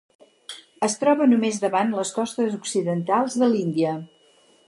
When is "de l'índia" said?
3.43-3.93